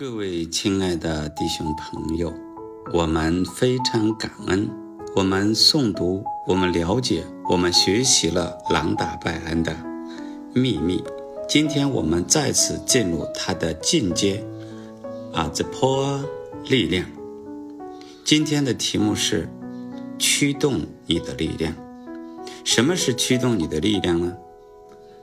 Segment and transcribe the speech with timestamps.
[0.00, 2.32] 各位亲爱的弟兄朋友，
[2.90, 4.66] 我们非常感恩，
[5.14, 9.76] 我们诵读，我们了解，我们学习了狼打拜恩的
[10.54, 11.04] 秘密。
[11.46, 14.42] 今天我们再次进入它的进阶，
[15.34, 16.24] 啊，the power
[16.64, 17.06] 力量。
[18.24, 19.50] 今天的题目是
[20.18, 21.74] 驱动你的力量。
[22.64, 24.34] 什么是驱动你的力量呢？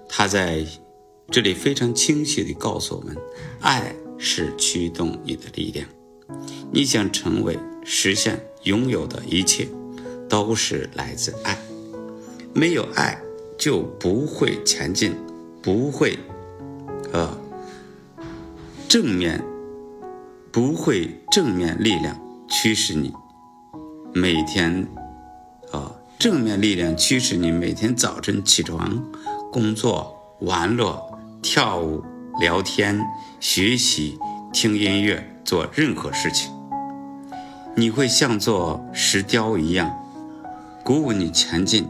[0.08, 0.64] 他在
[1.32, 3.18] 这里非常清晰地告诉我们：
[3.62, 3.96] 爱。
[4.18, 5.88] 是驱动你的力量。
[6.72, 9.68] 你想成为、实现、拥有的一切，
[10.28, 11.58] 都是来自爱。
[12.54, 13.18] 没有爱，
[13.58, 15.16] 就不会前进，
[15.62, 16.18] 不会，
[17.14, 17.38] 呃，
[18.90, 19.42] 正面，
[20.52, 23.14] 不会正面力量驱使你
[24.14, 24.88] 每天，
[25.72, 29.02] 啊，正面力量驱使你每天早晨起床、
[29.52, 31.02] 工作、玩乐、
[31.42, 32.04] 跳舞。
[32.40, 33.04] 聊天、
[33.40, 34.20] 学习、
[34.54, 36.52] 听音乐、做任何事情，
[37.76, 39.92] 你会像做石雕一样，
[40.84, 41.88] 鼓舞你前进，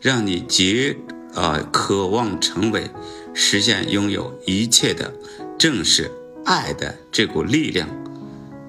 [0.00, 0.96] 让你结
[1.34, 2.90] 啊渴望成为、
[3.32, 5.12] 实现、拥有一切的，
[5.56, 6.10] 正是
[6.44, 7.88] 爱的这股力量，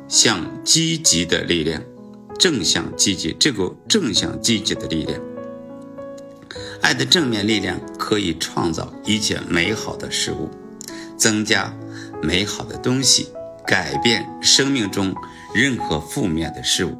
[0.07, 1.81] 向积极的力量，
[2.37, 5.19] 正向积极这股正向积极的力量。
[6.81, 10.49] 爱的正面力量可以创造一切美好的事物，
[11.15, 11.73] 增加
[12.21, 13.29] 美好的东西，
[13.65, 15.15] 改变生命中
[15.53, 16.97] 任何负面的事物，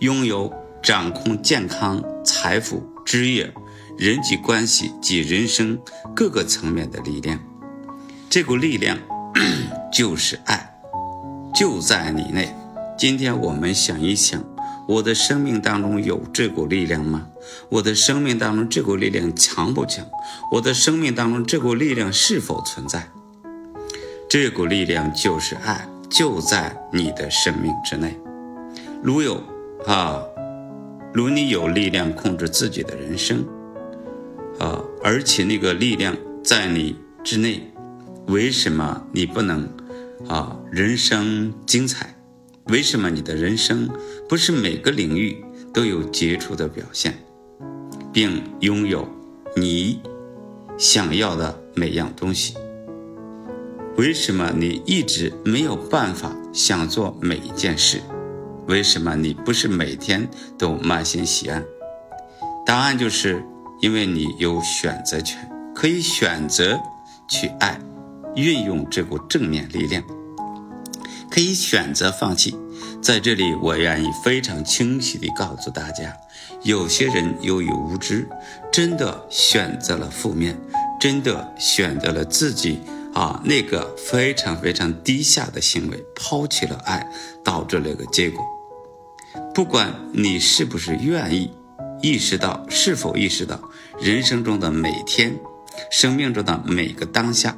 [0.00, 3.52] 拥有掌控健康、财富、职业、
[3.98, 5.78] 人际关系及人生
[6.16, 7.38] 各个层面的力量。
[8.30, 8.98] 这股力量
[9.92, 10.74] 就是爱，
[11.54, 12.54] 就在你内。
[12.96, 14.53] 今天我们想一想。
[14.86, 17.28] 我的生命当中有这股力量吗？
[17.68, 20.06] 我的生命当中这股力量强不强？
[20.52, 23.08] 我的生命当中这股力量是否存在？
[24.28, 28.18] 这股力量就是爱，就在你的生命之内。
[29.02, 29.42] 如有
[29.86, 30.22] 啊，
[31.12, 33.44] 如你有力量控制自己的人生
[34.58, 37.72] 啊，而且那个力量在你之内，
[38.26, 39.68] 为什么你不能
[40.28, 40.56] 啊？
[40.70, 42.14] 人生精彩。
[42.68, 43.90] 为什么你的人生
[44.26, 47.14] 不是每个领域都有杰出的表现，
[48.10, 49.06] 并拥有
[49.54, 50.00] 你
[50.78, 52.54] 想要的每样东西？
[53.96, 58.00] 为什么你一直没有办法想做每一件事？
[58.66, 60.26] 为什么你不是每天
[60.58, 61.62] 都满心喜爱？
[62.64, 63.44] 答案就是
[63.82, 66.80] 因为你有选择权，可以选择
[67.28, 67.78] 去爱，
[68.34, 70.02] 运用这股正面力量。
[71.30, 72.56] 可以选择放弃，
[73.02, 76.16] 在这里，我愿意非常清晰地告诉大家：
[76.62, 78.28] 有些人由于无知，
[78.72, 80.56] 真的选择了负面，
[81.00, 82.80] 真的选择了自己
[83.12, 87.06] 啊那个非常非常低下的行为，抛弃了爱，
[87.42, 88.44] 导致了一个结果。
[89.52, 91.50] 不管你是不是愿意
[92.00, 93.60] 意识到，是否意识到，
[94.00, 95.36] 人生中的每天，
[95.90, 97.56] 生命中的每个当下，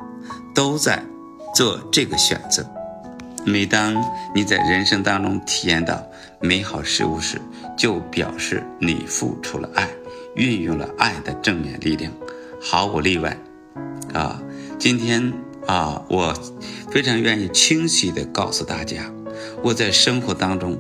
[0.55, 1.05] 都在
[1.55, 2.67] 做这个选择。
[3.49, 3.95] 每当
[4.35, 6.05] 你在人生当中体验到
[6.41, 7.41] 美好事物时，
[7.77, 9.89] 就表示你付出了爱，
[10.35, 12.13] 运用了爱的正面力量，
[12.61, 13.39] 毫无例外。
[14.13, 14.43] 啊，
[14.81, 15.33] 今天
[15.65, 16.35] 啊，我
[16.91, 19.13] 非常愿意清晰地告诉大家，
[19.63, 20.77] 我在生活当中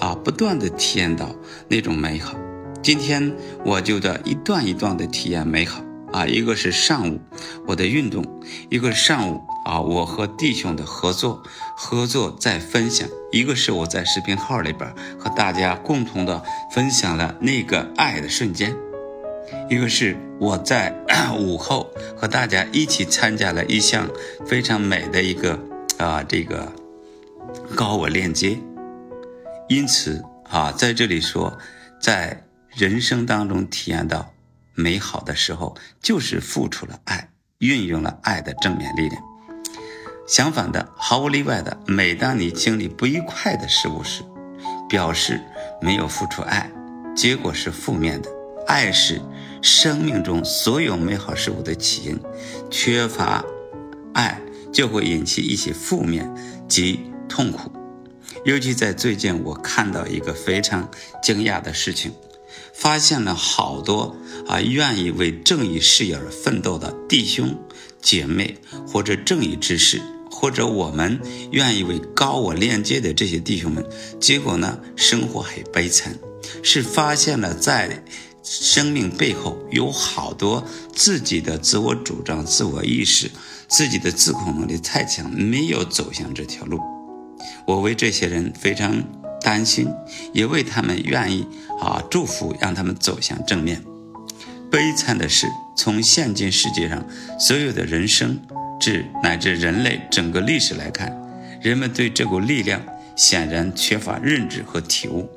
[0.00, 1.32] 啊，不断地体验到
[1.68, 2.34] 那种美好。
[2.82, 3.32] 今天
[3.64, 5.84] 我就在一段一段地体验美好。
[6.12, 7.20] 啊，一个是上午
[7.66, 8.24] 我的运动，
[8.70, 11.42] 一个是上午啊我和弟兄的合作，
[11.76, 16.42] 合作在分享，一个是我在视频号里边和大家共同的
[16.72, 18.74] 分享了那个爱的瞬间，
[19.68, 20.94] 一个是我在
[21.38, 24.08] 午后和大家一起参加了一项
[24.46, 25.58] 非常美的一个
[25.98, 26.72] 啊这个
[27.76, 28.58] 高我链接，
[29.68, 31.58] 因此啊在这里说，
[32.00, 32.44] 在
[32.74, 34.32] 人生当中体验到。
[34.78, 39.20] 美好的时候，就是付出了爱，运用了爱的正面力量。
[40.28, 44.22] 相反的，毫无例外的，每当你经历不愉快的事物时，
[44.88, 45.42] 表示
[45.82, 46.70] 没有付出爱，
[47.16, 48.30] 结果是负面的。
[48.68, 49.20] 爱是
[49.62, 52.20] 生命中所有美好事物的起因，
[52.70, 53.44] 缺乏
[54.14, 54.40] 爱
[54.72, 56.32] 就会引起一些负面
[56.68, 57.72] 及痛苦。
[58.44, 60.88] 尤其在最近，我看到一个非常
[61.20, 62.12] 惊讶的事情。
[62.72, 64.16] 发现了好多
[64.46, 67.58] 啊，愿意为正义事业而奋斗的弟兄
[68.00, 68.56] 姐妹，
[68.86, 70.00] 或者正义之士，
[70.30, 73.84] 或者我们愿意为高我链接的这些弟兄们，
[74.20, 76.18] 结果呢，生活很悲惨。
[76.62, 78.02] 是发现了在
[78.42, 83.30] 生命背后有好多自己的自我主张、自我意识，
[83.66, 86.80] 自己的自控能力太强，没有走向这条路。
[87.66, 89.04] 我为这些人非常
[89.40, 89.88] 担心，
[90.32, 91.46] 也为他们愿意
[91.80, 93.82] 啊祝福，让他们走向正面。
[94.70, 95.46] 悲惨的是，
[95.76, 97.04] 从现今世界上
[97.38, 98.38] 所有的人生
[98.78, 101.16] 至乃至人类整个历史来看，
[101.62, 102.82] 人们对这股力量
[103.16, 105.28] 显然缺乏认知和体悟。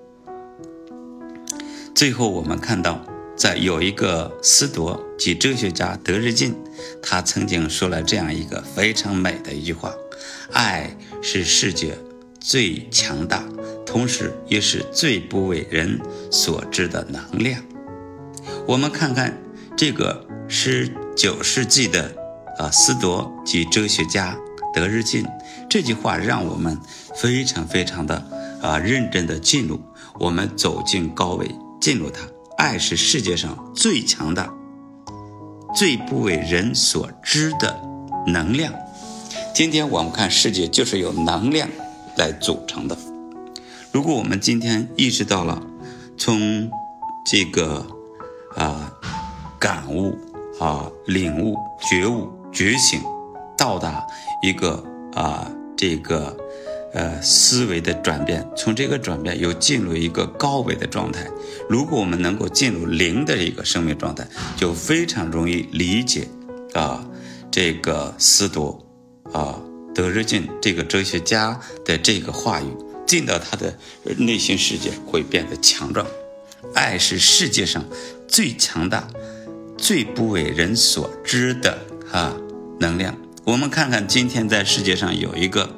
[1.95, 3.05] 最后，我们看到，
[3.37, 6.55] 在有一个思铎及哲学家德日进，
[7.01, 9.93] 他曾经说了这样一个非常美的一句话
[10.51, 11.97] ：“爱是世界
[12.39, 13.43] 最强大，
[13.91, 15.99] 同时也是最不为人
[16.31, 17.61] 所知的能量。”
[18.65, 19.37] 我们看看
[19.75, 22.15] 这个十九世纪的
[22.57, 24.37] 啊思铎及哲学家
[24.73, 25.25] 德日进
[25.69, 26.79] 这句话，让我们
[27.15, 28.25] 非常非常的
[28.61, 29.81] 啊认真的进入，
[30.17, 32.21] 我们走进高位，进入它。
[32.57, 34.53] 爱是世界上最强大、
[35.75, 37.81] 最不为人所知的
[38.27, 38.73] 能量。
[39.53, 41.67] 今天我们看世界就是由能量
[42.17, 42.95] 来组成的。
[43.91, 45.61] 如果我们今天意识到了
[46.17, 46.69] 从
[47.25, 47.85] 这个。
[48.57, 48.91] 啊，
[49.57, 50.13] 感悟
[50.59, 52.99] 啊，领悟、觉悟、觉醒，
[53.57, 54.05] 到达
[54.43, 54.83] 一个
[55.13, 56.35] 啊，这个
[56.93, 61.25] 呃思维的转变，从这个转变又进入一个高维的状态。
[61.69, 64.27] 如果我们能够进入零的一个生命状态，
[64.57, 66.27] 就非常容易理解
[66.73, 67.07] 啊，
[67.49, 68.77] 这个思铎
[69.31, 69.61] 啊，
[69.95, 72.67] 德日进这个哲学家的这个话语，
[73.11, 73.75] 进到他的
[74.19, 76.07] 内心世界，会变得强壮。
[76.73, 77.83] 爱是世界上。
[78.25, 79.05] 最强大、
[79.77, 81.77] 最不为人所知的
[82.13, 82.33] 啊
[82.79, 83.13] 能量。
[83.43, 85.69] 我们看看今天在世界上有一个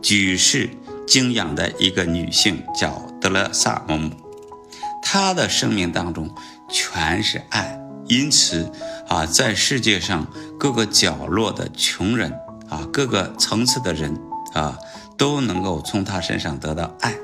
[0.00, 0.70] 举世
[1.04, 4.12] 敬仰的一个女性，叫德勒萨姆姆。
[5.02, 6.32] 她的生命当中
[6.70, 7.76] 全是爱，
[8.06, 8.70] 因此
[9.08, 10.24] 啊，在世界上
[10.56, 12.32] 各个角落的穷人
[12.68, 14.16] 啊，各个层次的人
[14.54, 14.78] 啊，
[15.18, 17.14] 都能够从他身上得到爱。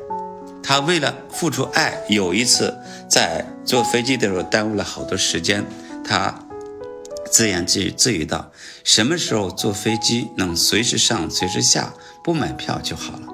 [0.63, 2.77] 他为了付出爱，有一次
[3.09, 5.65] 在坐飞机的时候耽误了好多时间。
[6.05, 6.35] 他
[7.31, 8.51] 自言自语自语道
[8.83, 13.29] ：“什么时候坐飞机能随时上随时下，不买票就好了。”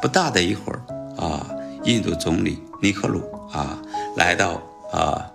[0.00, 0.82] 不大的一会儿
[1.16, 1.46] 啊，
[1.84, 3.22] 印度总理尼赫鲁
[3.52, 3.78] 啊
[4.16, 4.60] 来到
[4.92, 5.30] 啊，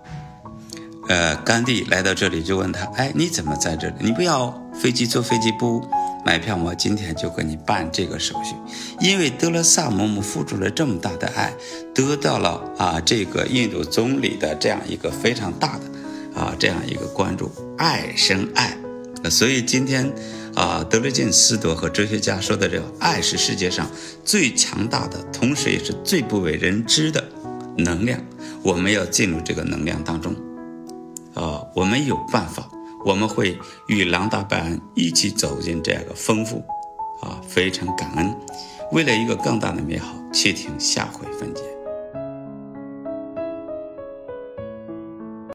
[1.08, 3.94] 呃，甘地来到这里就问他：“哎，你怎么在这里？
[4.00, 5.82] 你不要飞机坐飞机不？”
[6.28, 8.54] 买票，我今天就给你办这个手续。
[9.00, 11.54] 因为德勒萨姆姆付出了这么大的爱，
[11.94, 18.76] 得到了啊这个印度总理的这样一个非常大的啊这样一个关注，爱生爱。
[19.30, 20.12] 所以今天
[20.54, 23.90] 啊，德勒金斯多和哲学家说的这个爱是世界上
[24.22, 27.26] 最强大的，同时也是最不为人知的
[27.78, 28.20] 能量。
[28.62, 30.34] 我们要进入这个能量当中，
[31.32, 32.68] 啊，我们有办法。
[33.04, 36.62] 我们会与郎大拜恩一起走进这个丰富，
[37.22, 38.34] 啊，非常感恩。
[38.92, 41.62] 为了一个更大的美好，且听下回分解。